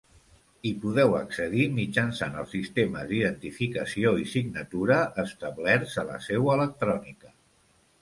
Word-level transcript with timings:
Hi 0.69 0.69
podeu 0.85 1.11
accedir 1.17 1.67
mitjançant 1.81 2.39
els 2.45 2.55
sistemes 2.57 3.07
d'identificació 3.13 4.17
i 4.25 4.29
signatura 4.35 5.01
establerts 5.29 5.97
a 6.07 6.11
la 6.13 6.21
Seu 6.33 6.55
Electrònica. 6.59 7.37